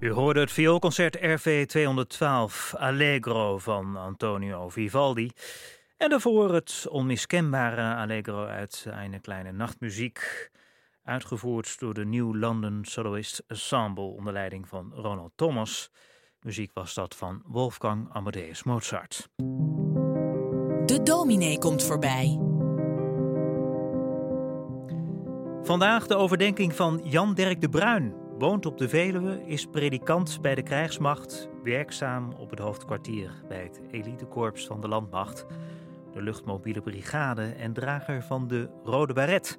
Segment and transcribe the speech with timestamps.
[0.00, 5.30] U hoorde het vioolconcert RV 212 Allegro van Antonio Vivaldi.
[5.96, 10.50] En daarvoor het onmiskenbare Allegro uit een kleine nachtmuziek.
[11.04, 15.90] Uitgevoerd door de New London Soloist Ensemble onder leiding van Ronald Thomas.
[16.40, 19.28] Muziek was dat van Wolfgang Amadeus Mozart.
[20.86, 22.38] De dominee komt voorbij.
[25.62, 28.19] Vandaag de overdenking van Jan Dirk de Bruin.
[28.40, 33.80] Woont op de Veluwe, is predikant bij de krijgsmacht, werkzaam op het hoofdkwartier bij het
[33.90, 35.46] elitekorps van de landmacht,
[36.12, 39.58] de luchtmobiele brigade en drager van de Rode Baret.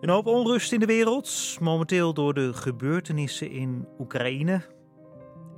[0.00, 4.60] Een hoop onrust in de wereld, momenteel door de gebeurtenissen in Oekraïne.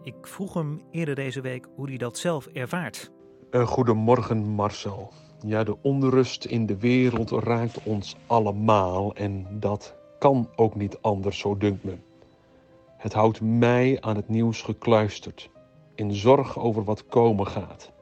[0.02, 3.10] Ik vroeg hem eerder deze week hoe hij dat zelf ervaart.
[3.50, 5.12] Uh, goedemorgen Marcel.
[5.46, 11.38] Ja, de onrust in de wereld raakt ons allemaal en dat kan ook niet anders,
[11.38, 11.96] zo dunkt me.
[12.96, 15.50] Het houdt mij aan het nieuws gekluisterd,
[15.94, 17.92] in zorg over wat komen gaat.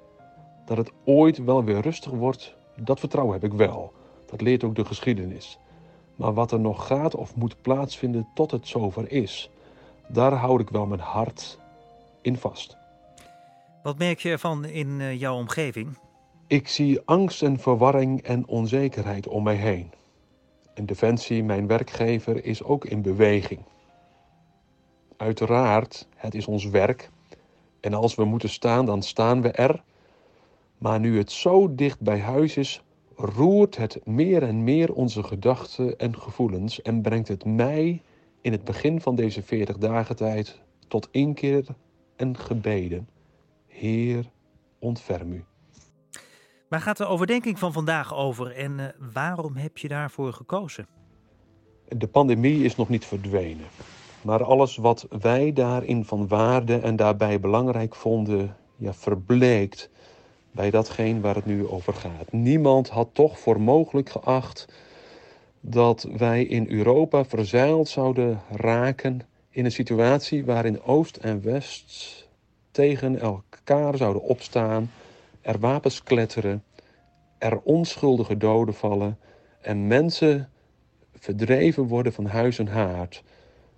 [0.67, 3.93] Dat het ooit wel weer rustig wordt, dat vertrouwen heb ik wel.
[4.27, 5.59] Dat leert ook de geschiedenis.
[6.17, 9.51] Maar wat er nog gaat of moet plaatsvinden tot het zover is,
[10.09, 11.59] daar houd ik wel mijn hart
[12.21, 12.77] in vast.
[13.83, 15.99] Wat merk je ervan in eh, jouw omgeving?
[16.47, 19.91] Ik zie angst en verwarring en onzekerheid om mij heen.
[20.75, 23.61] En Defensie, mijn werkgever, is ook in beweging.
[25.17, 27.11] Uiteraard, het is ons werk.
[27.81, 29.83] En als we moeten staan, dan staan we er.
[30.79, 32.83] Maar nu het zo dicht bij huis is,
[33.17, 38.03] roert het meer en meer onze gedachten en gevoelens en brengt het mij
[38.41, 41.67] in het begin van deze 40 dagen tijd tot inkeer
[42.17, 43.09] en gebeden.
[43.67, 44.31] Heer,
[44.79, 45.45] ontferm u.
[46.73, 50.87] Waar gaat de overdenking van vandaag over en uh, waarom heb je daarvoor gekozen?
[51.89, 53.67] De pandemie is nog niet verdwenen.
[54.23, 59.91] Maar alles wat wij daarin van waarde en daarbij belangrijk vonden, ja, verbleekt
[60.51, 62.33] bij datgene waar het nu over gaat.
[62.33, 64.69] Niemand had toch voor mogelijk geacht
[65.61, 69.21] dat wij in Europa verzeild zouden raken
[69.51, 72.29] in een situatie waarin Oost en West
[72.71, 74.91] tegen elkaar zouden opstaan
[75.43, 76.65] er wapens kletteren,
[77.39, 79.19] er onschuldige doden vallen
[79.61, 80.51] en mensen
[81.15, 83.23] verdreven worden van huis en haard.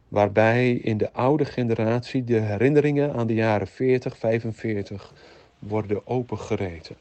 [0.08, 5.12] Waarbij in de oude generatie de herinneringen aan de jaren 40, 45
[5.58, 6.96] worden opengereten.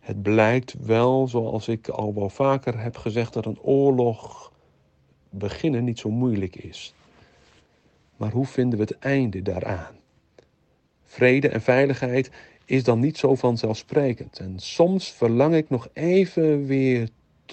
[0.00, 4.52] Het blijkt wel, zoals ik al wel vaker heb gezegd, dat een oorlog
[5.30, 6.94] beginnen niet zo moeilijk is.
[8.16, 9.94] Maar hoe vinden we het einde daaraan?
[11.04, 12.30] Vrede en veiligheid
[12.64, 14.38] is dan niet zo vanzelfsprekend.
[14.38, 17.08] En soms verlang ik nog even weer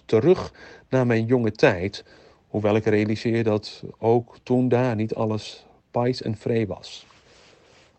[0.05, 0.53] terug
[0.89, 2.05] naar mijn jonge tijd,
[2.47, 7.05] hoewel ik realiseer dat ook toen daar niet alles pais en vree was.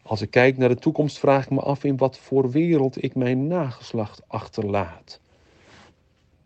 [0.02, 3.14] Als ik kijk naar de toekomst, vraag ik me af in wat voor wereld ik
[3.14, 5.20] mijn nageslacht achterlaat.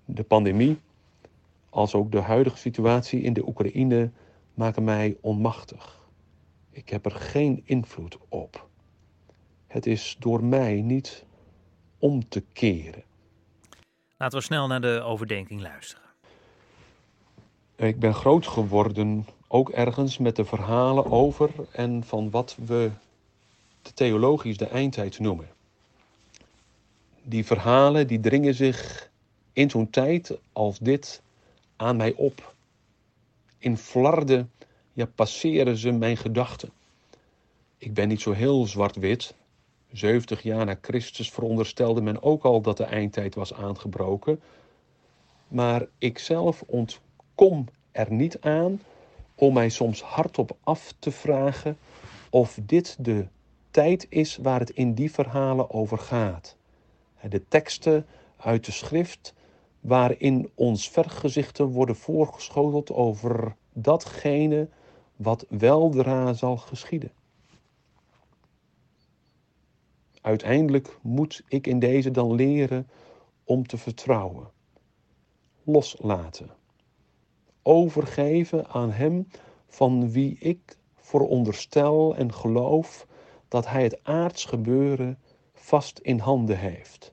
[0.05, 0.79] De pandemie,
[1.71, 4.11] als ook de huidige situatie in de Oekraïne,
[4.55, 6.03] maken mij onmachtig.
[6.71, 8.69] Ik heb er geen invloed op.
[9.75, 11.25] Het is door mij niet
[11.99, 13.03] om te keren.
[14.17, 16.05] Laten we snel naar de overdenking luisteren.
[17.77, 22.91] Ik ben groot geworden, ook ergens met de verhalen over en van wat we
[23.95, 25.49] theologisch de eindtijd noemen.
[27.23, 29.11] Die verhalen die dringen zich
[29.53, 31.23] in zo'n tijd als dit
[31.77, 32.55] aan mij op.
[33.59, 34.51] In flarden
[34.93, 36.71] ja, passeren ze mijn gedachten.
[37.79, 39.35] Ik ben niet zo heel zwart-wit,
[39.95, 44.41] 70 jaar na Christus veronderstelde men ook al dat de eindtijd was aangebroken.
[45.49, 48.81] Maar ik zelf ontkom er niet aan
[49.35, 51.79] om mij soms hardop af te vragen
[52.31, 53.27] of dit de
[53.71, 56.57] tijd is waar het in die verhalen over gaat.
[57.29, 58.07] De teksten
[58.37, 59.35] uit de schrift
[59.81, 64.69] waarin ons vergezichten worden voorgeschoteld over datgene
[65.17, 67.11] wat weldra zal geschieden.
[70.25, 72.89] Uiteindelijk moet ik in deze dan leren
[73.45, 74.51] om te vertrouwen,
[75.63, 76.51] loslaten,
[77.63, 79.27] overgeven aan Hem
[79.67, 83.07] van wie ik veronderstel en geloof
[83.49, 85.19] dat Hij het aards gebeuren
[85.53, 87.13] vast in handen heeft.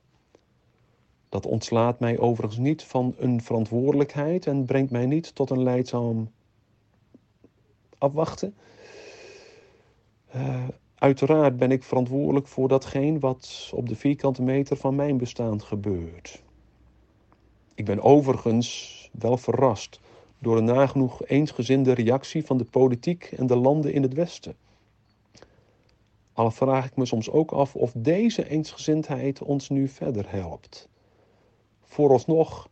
[1.30, 6.32] Dat ontslaat mij overigens niet van een verantwoordelijkheid en brengt mij niet tot een leidzaam
[7.98, 8.56] afwachten.
[10.36, 10.68] Uh,
[11.02, 16.42] Uiteraard ben ik verantwoordelijk voor datgene wat op de vierkante meter van mijn bestaan gebeurt.
[17.76, 20.00] Ik ben overigens wel verrast
[20.40, 24.56] door een nagenoeg eensgezinde reactie van de politiek en de landen in het Westen.
[26.34, 30.90] Al vraag ik me soms ook af of deze eensgezindheid ons nu verder helpt.
[31.84, 32.70] Vooralsnog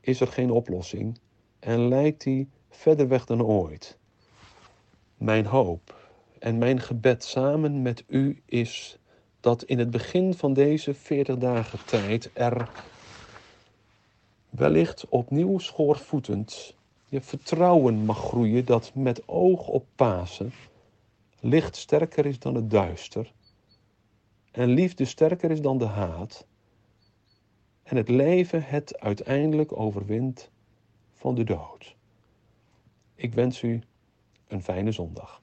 [0.00, 1.18] is er geen oplossing
[1.58, 3.98] en lijkt die verder weg dan ooit.
[5.16, 6.00] Mijn hoop
[6.42, 8.98] en mijn gebed samen met u is
[9.40, 12.70] dat in het begin van deze 40 dagen tijd er
[14.50, 16.76] wellicht opnieuw schoorvoetend
[17.08, 20.52] je vertrouwen mag groeien dat met oog op Pasen
[21.40, 23.32] licht sterker is dan het duister
[24.50, 26.46] en liefde sterker is dan de haat
[27.82, 30.50] en het leven het uiteindelijk overwint
[31.12, 31.96] van de dood.
[33.14, 33.82] Ik wens u
[34.46, 35.41] een fijne zondag.